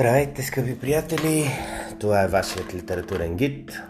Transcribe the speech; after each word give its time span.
Здравейте, 0.00 0.42
скъпи 0.42 0.78
приятели! 0.78 1.46
Това 2.00 2.22
е 2.22 2.28
вашият 2.28 2.74
литературен 2.74 3.36
гид. 3.36 3.80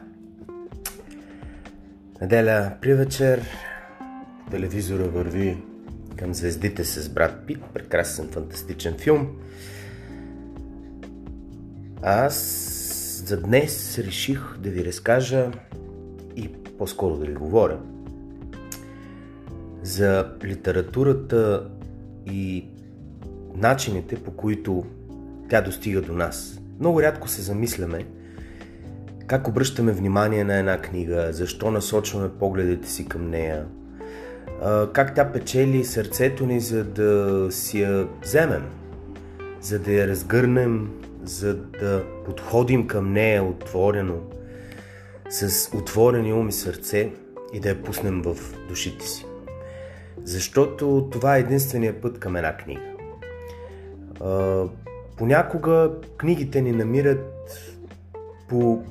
Неделя 2.20 2.72
при 2.80 2.94
вечер. 2.94 3.42
Телевизора 4.50 5.08
върви 5.08 5.56
към 6.16 6.34
звездите 6.34 6.84
с 6.84 7.08
брат 7.08 7.46
Пит. 7.46 7.58
Прекрасен, 7.74 8.28
фантастичен 8.28 8.94
филм. 8.98 9.28
Аз 12.02 12.36
за 13.26 13.40
днес 13.40 13.98
реших 13.98 14.58
да 14.58 14.70
ви 14.70 14.84
разкажа 14.84 15.50
и 16.36 16.52
по-скоро 16.78 17.16
да 17.16 17.26
ви 17.26 17.34
говоря 17.34 17.80
за 19.82 20.32
литературата 20.44 21.70
и 22.26 22.64
начините 23.54 24.22
по 24.22 24.30
които 24.30 24.84
тя 25.50 25.60
достига 25.60 26.00
до 26.00 26.12
нас. 26.12 26.60
Много 26.80 27.02
рядко 27.02 27.28
се 27.28 27.42
замисляме 27.42 28.06
как 29.28 29.48
обръщаме 29.48 29.92
внимание 29.92 30.44
на 30.44 30.56
една 30.58 30.78
книга, 30.78 31.28
защо 31.30 31.70
насочваме 31.70 32.28
погледите 32.28 32.88
си 32.88 33.08
към 33.08 33.30
нея, 33.30 33.66
как 34.92 35.14
тя 35.14 35.32
печели 35.32 35.84
сърцето 35.84 36.46
ни, 36.46 36.60
за 36.60 36.84
да 36.84 37.46
си 37.50 37.80
я 37.80 38.08
вземем, 38.22 38.62
за 39.60 39.78
да 39.78 39.92
я 39.92 40.08
разгърнем, 40.08 40.90
за 41.24 41.54
да 41.54 42.04
подходим 42.24 42.86
към 42.86 43.12
нея 43.12 43.44
отворено, 43.44 44.16
с 45.30 45.70
отворени 45.76 46.32
ум 46.32 46.48
и 46.48 46.52
сърце 46.52 47.12
и 47.52 47.60
да 47.60 47.68
я 47.68 47.82
пуснем 47.82 48.22
в 48.22 48.36
душите 48.68 49.06
си. 49.06 49.26
Защото 50.24 51.08
това 51.12 51.36
е 51.36 51.40
единствения 51.40 52.00
път 52.00 52.18
към 52.18 52.36
една 52.36 52.56
книга. 52.56 52.80
Понякога 55.18 55.90
книгите 56.16 56.60
ни 56.60 56.72
намират 56.72 57.60
по 58.48 58.82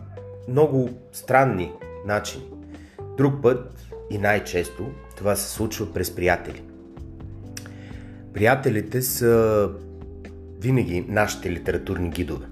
много 0.50 0.90
странни 1.12 1.72
начини. 2.06 2.46
Друг 3.18 3.42
път 3.42 3.88
и 4.10 4.18
най-често 4.18 4.92
това 5.18 5.36
се 5.36 5.50
случва 5.54 5.94
през 5.94 6.16
приятели. 6.16 6.64
Приятелите 8.34 9.02
са 9.02 9.70
винаги 10.62 11.06
нашите 11.08 11.52
литературни 11.52 12.10
гидове. 12.10 12.46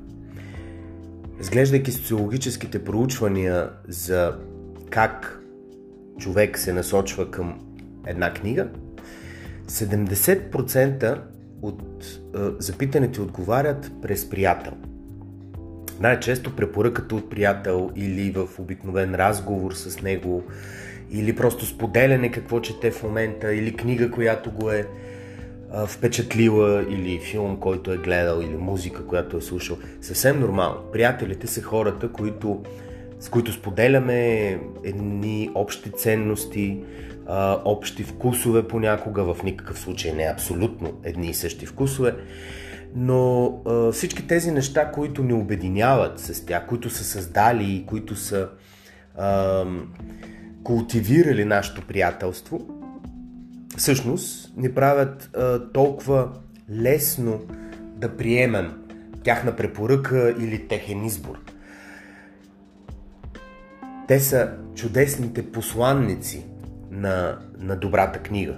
Разглеждайки 1.40 1.92
социологическите 1.92 2.84
проучвания 2.84 3.70
за 3.88 4.36
как 4.90 5.42
човек 6.18 6.60
се 6.60 6.74
насочва 6.74 7.32
към 7.32 7.60
една 8.06 8.34
книга, 8.34 8.68
70% 9.68 11.22
от 11.68 12.06
е, 12.06 12.40
запитаните 12.60 13.22
отговарят 13.22 13.92
през 14.02 14.30
приятел. 14.30 14.74
Най-често 16.00 16.56
препоръката 16.56 17.16
от 17.16 17.30
приятел 17.30 17.92
или 17.96 18.32
в 18.32 18.48
обикновен 18.60 19.16
разговор 19.16 19.74
с 19.74 20.02
него, 20.02 20.44
или 21.12 21.36
просто 21.36 21.66
споделяне 21.66 22.32
какво 22.32 22.60
чете 22.60 22.92
в 22.92 23.04
момента, 23.04 23.54
или 23.54 23.76
книга, 23.76 24.12
която 24.12 24.52
го 24.52 24.72
е 24.72 24.88
впечатлила, 25.88 26.86
или 26.90 27.20
филм, 27.20 27.58
който 27.60 27.92
е 27.92 27.98
гледал, 27.98 28.42
или 28.42 28.58
музика, 28.58 29.06
която 29.06 29.38
е 29.38 29.42
слушал. 29.42 29.78
Съвсем 30.02 30.40
нормално. 30.40 30.78
Приятелите 30.94 31.48
са 31.48 31.62
хората, 31.62 32.12
които, 32.12 32.64
с 33.20 33.30
които 33.30 33.54
споделяме 33.54 34.60
едни 34.84 35.50
общи 35.56 35.92
ценности, 35.92 36.84
а, 37.28 37.62
общи 37.66 38.04
вкусове 38.04 38.68
понякога, 38.68 39.34
в 39.34 39.44
никакъв 39.44 39.80
случай 39.80 40.14
не 40.14 40.24
абсолютно 40.24 40.94
едни 41.04 41.28
и 41.28 41.34
същи 41.34 41.66
вкусове, 41.66 42.16
но 42.96 43.46
а, 43.66 43.92
всички 43.92 44.28
тези 44.28 44.52
неща, 44.52 44.92
които 44.92 45.24
ни 45.24 45.34
обединяват 45.34 46.20
с 46.20 46.46
тях, 46.46 46.68
които 46.68 46.90
са 46.90 47.04
създали 47.04 47.74
и 47.74 47.86
които 47.86 48.16
са 48.16 48.50
а, 49.18 49.66
култивирали 50.64 51.46
нашето 51.46 51.82
приятелство, 51.82 52.62
всъщност 53.78 54.58
ни 54.58 54.74
правят 54.74 55.30
а, 55.36 55.72
толкова 55.72 56.30
лесно 56.72 57.42
да 57.96 58.18
приемем 58.18 58.74
тяхна 59.24 59.56
препоръка 59.56 60.30
или 60.40 60.68
техен 60.68 61.06
избор. 61.06 61.38
Те 64.08 64.20
са 64.20 64.52
чудесните 64.76 65.52
посланници 65.52 66.46
на, 66.96 67.38
на 67.60 67.76
добрата 67.76 68.20
книга, 68.20 68.56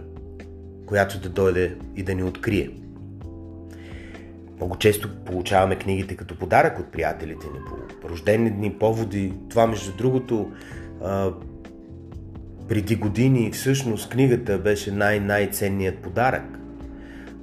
която 0.86 1.20
да 1.20 1.30
дойде 1.30 1.76
и 1.96 2.04
да 2.04 2.16
ни 2.16 2.24
открие. 2.24 2.70
Много 4.56 4.78
често 4.78 5.16
получаваме 5.26 5.76
книгите 5.76 6.16
като 6.16 6.40
подарък 6.40 6.80
от 6.80 6.92
приятелите 6.92 7.48
ни 7.48 7.60
по 8.02 8.10
рождени 8.10 8.52
дни, 8.52 8.74
поводи. 8.74 9.34
Това, 9.50 9.68
между 9.68 9.98
другото, 9.98 10.52
а, 11.04 11.32
преди 12.68 12.96
години 12.96 13.52
всъщност 13.52 14.10
книгата 14.10 14.58
беше 14.58 14.92
най-най-ценният 14.92 15.98
подарък. 15.98 16.44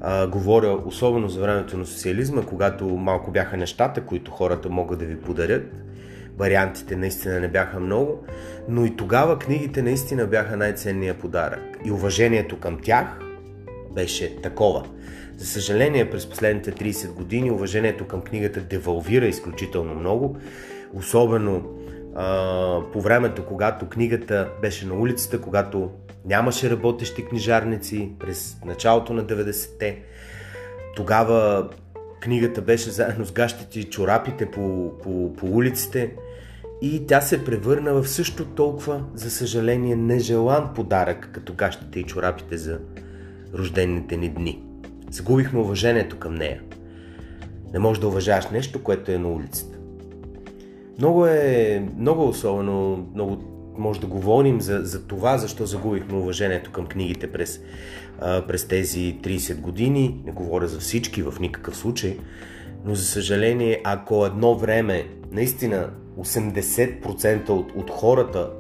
А, 0.01 0.27
говоря 0.27 0.79
особено 0.85 1.29
за 1.29 1.41
времето 1.41 1.79
на 1.79 1.87
социализма, 1.87 2.43
когато 2.43 2.89
малко 2.89 3.31
бяха 3.31 3.57
нещата, 3.57 4.01
които 4.01 4.31
хората 4.31 4.69
могат 4.69 4.99
да 4.99 5.05
ви 5.05 5.21
подарят 5.21 5.73
вариантите 6.39 6.97
наистина 6.97 7.41
не 7.41 7.49
бяха 7.49 7.81
много, 7.81 8.27
но 8.69 8.85
и 8.85 8.97
тогава 8.97 9.39
книгите 9.39 9.83
наистина 9.83 10.27
бяха 10.27 10.57
най-ценният 10.57 11.19
подарък. 11.19 11.79
И 11.85 11.91
уважението 11.91 12.61
към 12.61 12.79
тях 12.83 13.19
беше 13.95 14.37
такова. 14.37 14.85
За 15.37 15.47
съжаление, 15.47 16.11
през 16.11 16.31
последните 16.31 16.73
30 16.73 17.13
години 17.13 17.51
уважението 17.51 18.07
към 18.07 18.23
книгата 18.23 18.61
девалвира 18.61 19.27
изключително 19.27 19.95
много, 19.95 20.37
особено 20.95 21.63
а, 22.17 22.81
по 22.93 23.01
времето, 23.01 23.47
когато 23.47 23.89
книгата 23.89 24.49
беше 24.63 24.87
на 24.87 24.95
улицата, 24.95 25.41
когато 25.41 25.91
нямаше 26.25 26.71
работещи 26.71 27.25
книжарници 27.25 28.13
през 28.19 28.57
началото 28.65 29.13
на 29.13 29.25
90-те. 29.25 29.99
Тогава 30.97 31.69
книгата 32.25 32.63
беше 32.63 32.91
заедно 32.91 33.25
с 33.25 33.33
гащите 33.33 33.81
и 33.81 33.85
чорапите 33.85 34.51
по, 34.51 34.93
по, 35.03 35.33
по 35.37 35.47
улиците 35.47 36.13
и 36.83 37.07
тя 37.07 37.21
се 37.21 37.45
превърна 37.45 37.95
в 37.95 38.09
също 38.09 38.45
толкова, 38.45 39.05
за 39.15 39.31
съжаление, 39.31 39.97
нежелан 39.97 40.75
подарък, 40.75 41.31
като 41.33 41.55
гащите 41.55 42.01
и 42.01 42.05
чорапите 42.05 42.57
за 42.57 42.79
рождените 43.55 44.17
ни 44.17 44.29
дни. 44.29 44.63
Загубихме 45.11 45.61
уважението 45.61 46.19
към 46.19 46.35
нея. 46.35 46.63
Не 47.73 47.79
можеш 47.79 48.01
да 48.01 48.09
уважаваш 48.09 48.51
нещо, 48.51 48.83
което 48.83 49.13
е 49.13 49.19
на 49.19 49.29
улицата. 49.29 49.79
Много 50.99 51.27
е, 51.27 51.89
много 51.99 52.29
особено, 52.29 53.07
много 53.15 53.54
може 53.79 54.01
да 54.01 54.07
говорим 54.07 54.61
за, 54.61 54.81
за 54.83 55.07
това, 55.07 55.39
защо 55.39 55.67
загубихме 55.67 56.19
уважението 56.19 56.71
към 56.71 56.87
книгите 56.87 57.33
през, 57.33 57.61
а, 58.21 58.47
през 58.47 58.69
тези 58.69 59.19
30 59.23 59.61
години. 59.61 60.23
Не 60.27 60.33
говоря 60.33 60.69
за 60.69 60.79
всички 60.79 61.23
в 61.23 61.35
никакъв 61.41 61.77
случай, 61.77 62.19
но 62.85 62.95
за 62.95 63.05
съжаление, 63.05 63.81
ако 63.85 64.27
едно 64.27 64.55
време 64.55 65.09
наистина 65.33 65.91
80% 66.19 67.49
от, 67.49 67.73
от 67.77 67.91
хората 67.91 68.51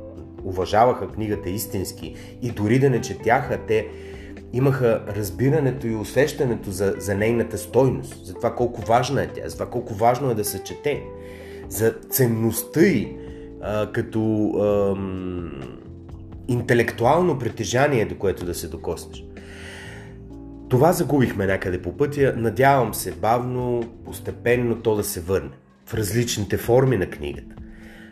уважаваха 0.44 1.08
книгата 1.08 1.50
истински 1.50 2.14
и 2.42 2.50
дори 2.50 2.78
да 2.78 2.90
не 2.90 3.00
четяха, 3.00 3.58
те 3.68 3.86
имаха 4.52 5.02
разбирането 5.16 5.86
и 5.86 5.94
усещането 5.94 6.70
за, 6.70 6.94
за 6.98 7.14
нейната 7.14 7.58
стойност, 7.58 8.26
за 8.26 8.34
това 8.34 8.54
колко 8.54 8.80
важна 8.80 9.22
е 9.22 9.28
тя, 9.28 9.48
за 9.48 9.54
това 9.54 9.70
колко 9.70 9.94
важно 9.94 10.30
е 10.30 10.34
да 10.34 10.44
се 10.44 10.62
чете, 10.64 11.02
за 11.68 11.94
ценността 12.10 12.80
й 12.80 13.16
а, 13.64 13.92
като 13.92 14.50
а, 14.50 14.96
интелектуално 16.48 17.38
притежание, 17.38 18.04
до 18.04 18.18
което 18.18 18.44
да 18.44 18.54
се 18.54 18.68
докоснеш. 18.68 19.24
Това 20.68 20.92
загубихме 20.92 21.46
някъде 21.46 21.82
по 21.82 21.96
пътя. 21.96 22.34
Надявам 22.36 22.94
се 22.94 23.12
бавно, 23.12 23.84
постепенно 24.04 24.82
то 24.82 24.94
да 24.94 25.04
се 25.04 25.20
върне 25.20 25.50
в 25.86 25.94
различните 25.94 26.56
форми 26.56 26.96
на 26.96 27.06
книгата. 27.06 27.54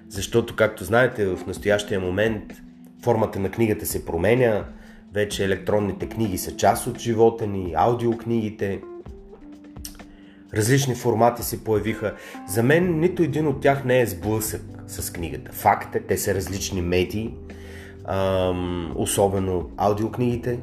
Защото, 0.08 0.56
както 0.56 0.84
знаете, 0.84 1.26
в 1.26 1.46
настоящия 1.46 2.00
момент 2.00 2.43
формата 3.02 3.40
на 3.40 3.50
книгата 3.50 3.87
се 3.87 4.05
променя, 4.05 4.64
вече 5.14 5.44
електронните 5.44 6.08
книги 6.08 6.38
са 6.38 6.56
част 6.56 6.87
от 6.87 6.98
живота 6.98 7.46
ни, 7.46 7.75
аудиокнигите, 7.76 8.81
различни 10.56 10.94
формати 10.94 11.43
се 11.43 11.64
появиха. 11.64 12.14
За 12.49 12.62
мен 12.62 13.00
нито 13.00 13.22
един 13.22 13.46
от 13.46 13.60
тях 13.60 13.84
не 13.84 14.00
е 14.00 14.06
сблъсък 14.06 14.62
с 14.87 15.12
книгата. 15.12 15.52
Факт 15.52 15.94
е, 15.94 16.00
те 16.00 16.19
са 16.19 16.34
различни 16.34 16.82
медии, 16.82 17.34
особено 18.94 19.70
аудиокнигите, 19.76 20.58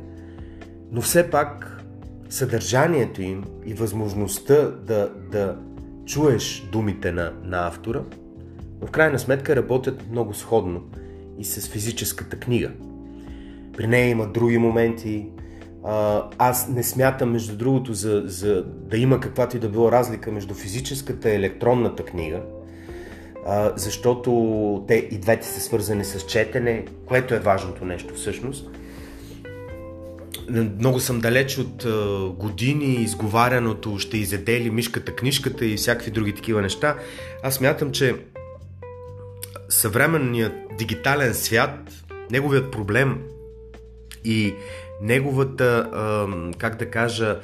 но 0.92 1.02
все 1.02 1.30
пак 1.30 1.84
съдържанието 2.30 3.22
им 3.22 3.44
и 3.66 3.74
възможността 3.74 4.56
да, 4.64 5.12
да 5.32 5.58
чуеш 6.06 6.68
думите 6.72 7.12
на, 7.12 7.34
на 7.44 7.68
автора, 7.68 8.02
в 8.82 8.92
крайна 8.92 9.20
сметка 9.20 9.56
работят 9.56 10.10
много 10.12 10.34
сходно 10.34 10.84
и 11.40 11.46
с 11.46 11.70
физическата 11.70 12.40
книга. 12.40 12.72
При 13.78 13.88
нея 13.88 14.10
има 14.10 14.28
други 14.28 14.58
моменти, 14.58 15.30
Аз 16.38 16.70
не 16.70 16.84
смятам, 16.84 17.32
между 17.32 17.58
другото, 17.58 17.94
за, 17.94 18.24
за 18.26 18.64
да 18.66 18.98
има 18.98 19.20
каквато 19.20 19.58
и 19.58 19.60
да 19.60 19.70
било 19.70 19.92
разлика 19.92 20.32
между 20.32 20.54
физическата 20.54 21.30
и 21.30 21.36
електронната 21.36 22.04
книга, 22.04 22.42
а, 23.46 23.74
защото 23.76 24.86
те 24.88 24.96
и 25.12 25.18
двете 25.18 25.48
са 25.48 25.62
свързани 25.62 26.06
с 26.06 26.26
четене, 26.26 26.86
което 27.06 27.34
е 27.34 27.40
важното 27.40 27.86
нещо 27.86 28.14
всъщност. 28.14 28.70
Много 30.80 31.00
съм 31.00 31.20
далеч 31.20 31.58
от 31.58 31.86
а, 31.86 32.30
години 32.30 32.94
изговаряното 32.94 34.00
ще 34.00 34.18
изедели 34.18 34.70
мишката 34.72 35.16
книжката 35.16 35.66
и 35.66 35.78
всякакви 35.78 36.12
други 36.12 36.36
такива 36.36 36.62
неща. 36.62 36.96
Аз 37.44 37.62
мятам, 37.62 37.92
че 37.92 38.16
съвременният 39.70 40.54
дигитален 40.78 41.34
свят, 41.34 41.92
неговият 42.32 42.72
проблем 42.72 43.22
и 44.26 44.54
неговата, 45.02 45.90
как 46.58 46.80
да 46.80 46.92
кажа, 46.92 47.40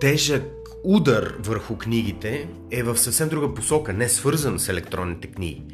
тежък 0.00 0.44
удар 0.84 1.34
върху 1.40 1.78
книгите 1.78 2.48
е 2.70 2.82
в 2.82 2.98
съвсем 2.98 3.28
друга 3.28 3.54
посока, 3.54 3.92
не 3.92 4.08
свързан 4.08 4.58
с 4.58 4.68
електронните 4.68 5.26
книги. 5.26 5.64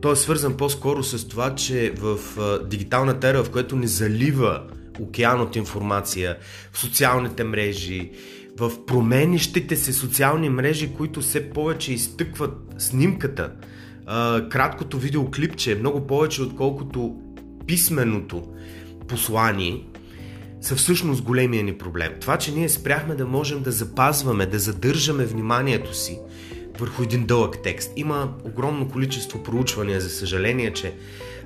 Той 0.00 0.12
е 0.12 0.16
свързан 0.16 0.56
по-скоро 0.56 1.02
с 1.02 1.28
това, 1.28 1.54
че 1.54 1.92
в 1.98 2.18
дигиталната 2.66 3.28
ера, 3.28 3.44
в 3.44 3.50
която 3.50 3.76
ни 3.76 3.86
залива 3.86 4.62
океан 5.00 5.40
от 5.40 5.56
информация, 5.56 6.36
в 6.72 6.78
социалните 6.78 7.44
мрежи, 7.44 8.10
в 8.58 8.86
променищите 8.86 9.76
се 9.76 9.92
социални 9.92 10.48
мрежи, 10.48 10.94
които 10.94 11.20
все 11.20 11.50
повече 11.50 11.92
изтъкват 11.92 12.74
снимката, 12.78 13.52
краткото 14.50 14.98
видеоклипче, 14.98 15.74
много 15.74 16.06
повече 16.06 16.42
отколкото 16.42 17.21
писменото 17.66 18.42
послание 19.08 19.84
са 20.60 20.76
всъщност 20.76 21.22
големия 21.22 21.64
ни 21.64 21.78
проблем. 21.78 22.12
Това, 22.20 22.38
че 22.38 22.52
ние 22.52 22.68
спряхме 22.68 23.14
да 23.14 23.26
можем 23.26 23.62
да 23.62 23.72
запазваме, 23.72 24.46
да 24.46 24.58
задържаме 24.58 25.24
вниманието 25.24 25.94
си 25.94 26.18
върху 26.78 27.02
един 27.02 27.26
дълъг 27.26 27.62
текст. 27.62 27.92
Има 27.96 28.34
огромно 28.44 28.88
количество 28.88 29.42
проучвания, 29.42 30.00
за 30.00 30.10
съжаление, 30.10 30.72
че 30.72 30.94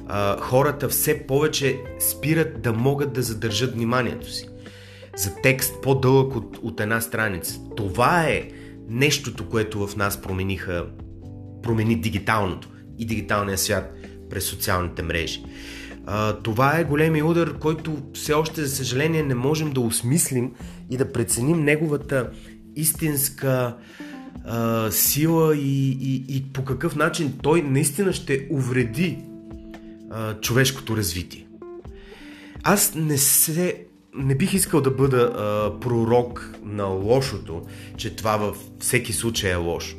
а, 0.08 0.40
хората 0.40 0.88
все 0.88 1.26
повече 1.26 1.80
спират 1.98 2.62
да 2.62 2.72
могат 2.72 3.12
да 3.12 3.22
задържат 3.22 3.74
вниманието 3.74 4.32
си 4.32 4.48
за 5.16 5.34
текст 5.42 5.74
по-дълъг 5.82 6.36
от, 6.36 6.58
от 6.62 6.80
една 6.80 7.00
страница. 7.00 7.60
Това 7.76 8.22
е 8.22 8.48
нещото, 8.88 9.48
което 9.48 9.86
в 9.86 9.96
нас 9.96 10.22
промениха, 10.22 10.86
промени 11.62 12.00
дигиталното 12.00 12.68
и 12.98 13.06
дигиталния 13.06 13.58
свят 13.58 13.94
през 14.30 14.44
социалните 14.44 15.02
мрежи. 15.02 15.44
А, 16.06 16.32
това 16.32 16.78
е 16.78 16.84
големия 16.84 17.26
удар, 17.26 17.58
който 17.58 18.02
все 18.14 18.32
още, 18.32 18.64
за 18.64 18.76
съжаление, 18.76 19.22
не 19.22 19.34
можем 19.34 19.70
да 19.70 19.80
осмислим 19.80 20.52
и 20.90 20.96
да 20.96 21.12
преценим 21.12 21.64
неговата 21.64 22.30
истинска 22.76 23.76
а, 24.44 24.90
сила 24.90 25.56
и, 25.56 25.90
и, 25.90 26.36
и 26.36 26.52
по 26.52 26.64
какъв 26.64 26.96
начин 26.96 27.32
той 27.42 27.62
наистина 27.62 28.12
ще 28.12 28.46
увреди 28.50 29.18
а, 30.10 30.34
човешкото 30.40 30.96
развитие. 30.96 31.46
Аз 32.62 32.94
не 32.94 33.18
се 33.18 33.86
не 34.18 34.34
бих 34.34 34.54
искал 34.54 34.80
да 34.80 34.90
бъда 34.90 35.16
а, 35.18 35.80
пророк 35.80 36.54
на 36.64 36.84
лошото, 36.84 37.62
че 37.96 38.16
това 38.16 38.36
във 38.36 38.56
всеки 38.78 39.12
случай 39.12 39.52
е 39.52 39.56
лошо. 39.56 39.96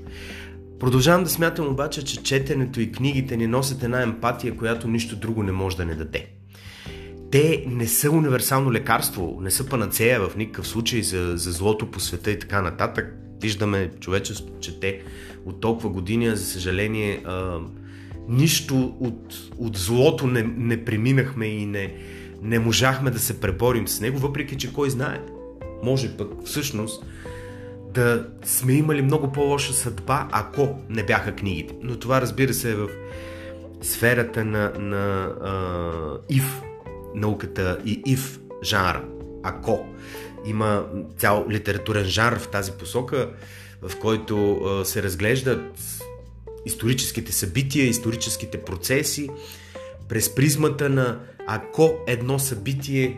Продължавам 0.80 1.24
да 1.24 1.30
смятам 1.30 1.68
обаче, 1.68 2.06
че 2.06 2.24
четенето 2.24 2.82
и 2.82 2.92
книгите 2.92 3.38
ни 3.38 3.48
носят 3.48 3.84
една 3.84 4.02
емпатия, 4.02 4.58
която 4.58 4.88
нищо 4.88 5.16
друго 5.16 5.44
не 5.44 5.52
може 5.52 5.78
да 5.78 5.86
не 5.86 5.96
даде. 5.96 6.28
Те 7.32 7.64
не 7.68 7.88
са 7.88 8.12
универсално 8.12 8.72
лекарство, 8.72 9.38
не 9.42 9.52
са 9.52 9.70
панацея 9.70 10.20
в 10.20 10.36
никакъв 10.36 10.68
случай 10.68 11.02
за, 11.02 11.34
за 11.38 11.52
злото 11.52 11.92
по 11.92 12.00
света 12.00 12.32
и 12.32 12.40
така 12.40 12.62
нататък. 12.62 13.16
Виждаме 13.42 13.92
човечеството, 14.00 14.60
че 14.60 14.80
те 14.80 15.02
от 15.46 15.62
толкова 15.62 15.90
години, 15.90 16.30
за 16.30 16.46
съжаление, 16.46 17.22
а, 17.26 17.60
нищо 18.30 18.96
от, 19.00 19.36
от 19.58 19.78
злото 19.78 20.28
не, 20.28 20.44
не 20.58 20.86
преминахме 20.86 21.46
и 21.46 21.66
не, 21.66 21.96
не 22.42 22.60
можахме 22.60 23.12
да 23.12 23.20
се 23.20 23.40
преборим 23.40 23.88
с 23.88 24.02
него, 24.02 24.18
въпреки 24.18 24.58
че 24.58 24.74
кой 24.74 24.90
знае. 24.90 25.22
Може 25.84 26.18
пък 26.18 26.30
всъщност 26.46 27.06
да 27.98 28.26
сме 28.46 28.74
имали 28.74 29.02
много 29.02 29.32
по-лоша 29.32 29.74
съдба, 29.74 30.28
ако 30.32 30.80
не 30.90 31.04
бяха 31.04 31.36
книгите. 31.36 31.74
Но 31.82 32.00
това 32.00 32.22
разбира 32.22 32.54
се 32.54 32.72
е 32.72 32.76
в 32.76 32.90
сферата 33.82 34.46
на, 34.46 34.74
на 34.80 35.34
а, 35.42 36.18
ИВ, 36.30 36.62
науката 37.16 37.80
и 37.86 38.02
ИВ 38.06 38.40
жанра. 38.64 39.04
Ако 39.44 39.86
има 40.46 40.86
цял 41.18 41.46
литературен 41.50 42.06
жанр 42.06 42.40
в 42.40 42.48
тази 42.48 42.72
посока, 42.72 43.30
в 43.82 44.00
който 44.00 44.56
а, 44.56 44.86
се 44.86 45.04
разглеждат 45.04 45.80
историческите 46.66 47.32
събития, 47.32 47.86
историческите 47.86 48.58
процеси, 48.58 49.30
през 50.10 50.36
призмата 50.36 50.90
на 50.90 51.20
ако 51.48 51.96
едно 52.08 52.40
събитие 52.40 53.18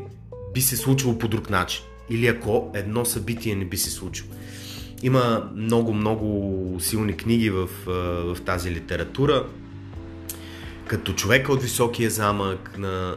би 0.53 0.61
се 0.61 0.77
случило 0.77 1.17
по 1.17 1.27
друг 1.27 1.49
начин 1.49 1.83
или 2.09 2.27
ако 2.27 2.71
едно 2.75 3.05
събитие 3.05 3.55
не 3.55 3.65
би 3.65 3.77
се 3.77 3.89
случило. 3.89 4.29
Има 5.03 5.49
много, 5.55 5.93
много 5.93 6.77
силни 6.79 7.17
книги 7.17 7.49
в, 7.49 7.69
в 8.35 8.37
тази 8.45 8.71
литература, 8.71 9.45
като 10.87 11.13
човека 11.13 11.53
от 11.53 11.61
високия 11.61 12.09
замък, 12.09 12.77
на, 12.77 13.15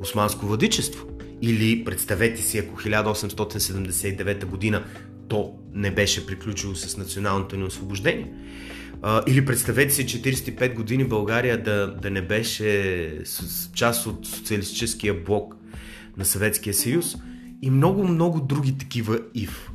османско 0.00 0.46
владичество. 0.46 1.06
Или 1.42 1.84
представете 1.84 2.42
си, 2.42 2.58
ако 2.58 2.80
1879 2.80 4.44
година 4.44 4.84
то 5.28 5.54
не 5.74 5.90
беше 5.90 6.26
приключило 6.26 6.74
с 6.74 6.96
националното 6.96 7.56
ни 7.56 7.64
освобождение. 7.64 8.32
Или 9.26 9.44
представете 9.44 9.94
си 9.94 10.06
45 10.06 10.74
години 10.74 11.04
България 11.04 11.62
да, 11.62 11.94
да 12.02 12.10
не 12.10 12.22
беше 12.22 13.22
част 13.74 14.06
от 14.06 14.26
социалистическия 14.26 15.14
блок 15.14 15.54
на 16.16 16.24
Съветския 16.24 16.74
съюз 16.74 17.16
и 17.62 17.70
много, 17.70 18.08
много 18.08 18.40
други 18.40 18.78
такива 18.78 19.20
ив. 19.34 19.70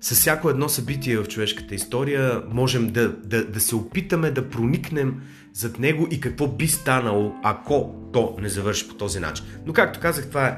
С 0.00 0.14
всяко 0.14 0.50
едно 0.50 0.68
събитие 0.68 1.16
в 1.16 1.28
човешката 1.28 1.74
история 1.74 2.42
можем 2.50 2.90
да, 2.90 3.08
да, 3.08 3.44
да 3.44 3.60
се 3.60 3.76
опитаме 3.76 4.30
да 4.30 4.50
проникнем 4.50 5.22
зад 5.52 5.78
него 5.78 6.08
и 6.10 6.20
какво 6.20 6.46
би 6.46 6.68
станало, 6.68 7.34
ако 7.42 7.94
то 8.12 8.36
не 8.40 8.48
завърши 8.48 8.88
по 8.88 8.94
този 8.94 9.20
начин. 9.20 9.44
Но 9.66 9.72
както 9.72 10.00
казах, 10.00 10.28
това 10.28 10.46
е 10.46 10.56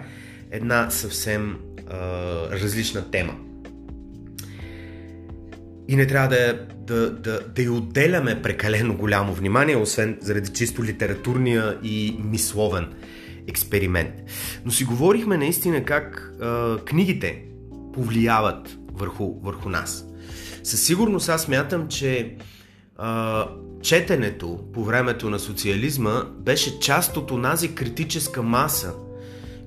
една 0.50 0.90
съвсем 0.90 1.56
а, 1.90 1.96
различна 2.50 3.10
тема 3.10 3.34
и 5.90 5.96
не 5.96 6.06
трябва 6.06 6.28
да, 6.28 6.66
да, 6.86 7.10
да, 7.10 7.40
да 7.54 7.62
й 7.62 7.68
отделяме 7.68 8.42
прекалено 8.42 8.96
голямо 8.96 9.34
внимание, 9.34 9.76
освен 9.76 10.18
заради 10.20 10.52
чисто 10.52 10.84
литературния 10.84 11.78
и 11.82 12.16
мисловен 12.24 12.86
експеримент. 13.50 14.14
Но 14.64 14.70
си 14.70 14.84
говорихме 14.84 15.36
наистина 15.36 15.84
как 15.84 16.32
а, 16.40 16.78
книгите 16.84 17.44
повлияват 17.92 18.78
върху, 18.92 19.40
върху 19.42 19.68
нас. 19.68 20.04
Със 20.62 20.82
сигурност 20.82 21.28
аз 21.28 21.48
мятам, 21.48 21.88
че 21.88 22.36
а, 22.96 23.46
четенето 23.82 24.58
по 24.72 24.84
времето 24.84 25.30
на 25.30 25.38
социализма 25.38 26.24
беше 26.38 26.80
част 26.80 27.16
от 27.16 27.30
онази 27.30 27.74
критическа 27.74 28.42
маса, 28.42 28.94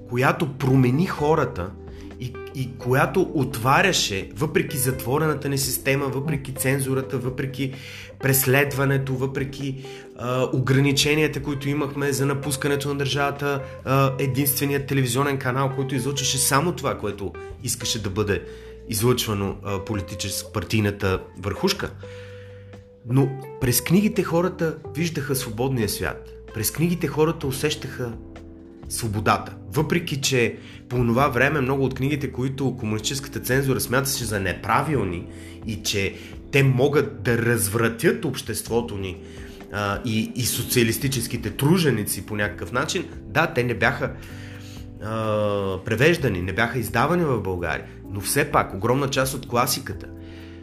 която 0.09 0.57
промени 0.57 1.05
хората– 1.05 1.71
и, 2.23 2.33
и 2.55 2.69
която 2.77 3.31
отваряше, 3.33 4.29
въпреки 4.35 4.77
затворената 4.77 5.49
ни 5.49 5.57
система, 5.57 6.05
въпреки 6.05 6.53
цензурата, 6.53 7.17
въпреки 7.17 7.73
преследването, 8.19 9.13
въпреки 9.13 9.85
а, 10.17 10.49
ограниченията, 10.53 11.43
които 11.43 11.69
имахме 11.69 12.11
за 12.11 12.25
напускането 12.25 12.87
на 12.87 12.95
държавата, 12.95 13.61
а, 13.85 14.13
единственият 14.19 14.87
телевизионен 14.87 15.37
канал, 15.37 15.71
който 15.75 15.95
излъчваше 15.95 16.37
само 16.37 16.71
това, 16.71 16.97
което 16.97 17.33
искаше 17.63 18.03
да 18.03 18.09
бъде 18.09 18.41
излъчвано 18.89 19.57
политическа 19.85 20.51
партийната 20.51 21.19
върхушка. 21.39 21.91
Но 23.09 23.29
през 23.61 23.81
книгите 23.81 24.23
хората 24.23 24.77
виждаха 24.95 25.35
свободния 25.35 25.89
свят. 25.89 26.29
През 26.53 26.71
книгите 26.71 27.07
хората 27.07 27.47
усещаха 27.47 28.13
свободата. 28.89 29.53
Въпреки, 29.71 30.21
че 30.21 30.57
по 30.89 30.95
това 30.95 31.27
време 31.27 31.61
много 31.61 31.85
от 31.85 31.93
книгите, 31.93 32.31
които 32.31 32.77
комунистическата 32.77 33.39
цензура 33.39 33.81
смяташе 33.81 34.25
за 34.25 34.39
неправилни 34.39 35.27
и 35.67 35.83
че 35.83 36.15
те 36.51 36.63
могат 36.63 37.23
да 37.23 37.37
развратят 37.37 38.25
обществото 38.25 38.97
ни 38.97 39.17
а, 39.73 40.01
и, 40.05 40.31
и 40.35 40.45
социалистическите 40.45 41.49
труженици 41.49 42.25
по 42.25 42.35
някакъв 42.35 42.71
начин, 42.71 43.05
да, 43.21 43.47
те 43.47 43.63
не 43.63 43.73
бяха 43.73 44.11
а, 45.03 45.83
превеждани, 45.85 46.41
не 46.41 46.53
бяха 46.53 46.79
издавани 46.79 47.23
в 47.23 47.41
България, 47.41 47.85
но 48.09 48.21
все 48.21 48.51
пак 48.51 48.73
огромна 48.73 49.09
част 49.09 49.33
от 49.33 49.47
класиката, 49.47 50.07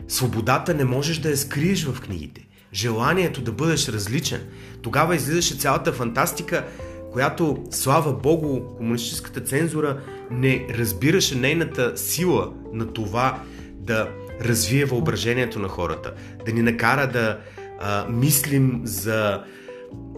свободата 0.09 0.75
не 0.75 0.85
можеш 0.85 1.19
да 1.19 1.31
я 1.31 1.37
скриеш 1.37 1.85
в 1.85 2.01
книгите. 2.01 2.47
Желанието 2.73 3.41
да 3.41 3.53
бъдеш 3.53 3.89
различен. 3.89 4.41
Тогава 4.83 5.17
излизаше 5.17 5.55
цялата 5.55 5.93
фантастика, 5.93 6.65
която, 7.13 7.65
слава 7.71 8.13
богу, 8.13 8.61
комунистическата 8.77 9.41
цензура 9.41 10.01
не 10.31 10.67
разбираше 10.71 11.35
нейната 11.35 11.99
сила 11.99 12.53
на 12.73 12.93
това 12.93 13.43
да 13.75 14.09
развие 14.41 14.85
въображението 14.85 15.59
на 15.59 15.69
хората, 15.69 16.15
да 16.47 16.53
ни 16.53 16.63
накара 16.63 17.07
да 17.13 17.39
а, 17.81 18.07
мислим 18.09 18.81
за 18.85 19.43